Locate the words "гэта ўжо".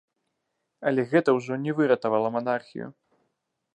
1.11-1.53